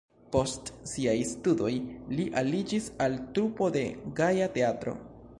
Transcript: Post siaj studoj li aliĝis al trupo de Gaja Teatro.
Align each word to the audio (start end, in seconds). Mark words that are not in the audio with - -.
Post 0.35 0.69
siaj 0.91 1.13
studoj 1.31 1.73
li 2.19 2.25
aliĝis 2.41 2.87
al 3.07 3.17
trupo 3.35 3.67
de 3.75 3.83
Gaja 4.21 4.49
Teatro. 4.57 4.95